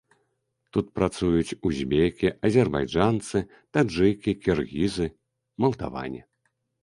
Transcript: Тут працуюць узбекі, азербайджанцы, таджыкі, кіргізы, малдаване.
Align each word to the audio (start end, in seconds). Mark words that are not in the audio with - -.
Тут 0.75 0.87
працуюць 0.99 1.57
узбекі, 1.69 2.27
азербайджанцы, 2.49 3.37
таджыкі, 3.77 4.31
кіргізы, 4.49 5.07
малдаване. 5.65 6.21